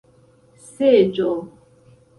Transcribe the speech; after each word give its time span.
seĝo 0.79 1.29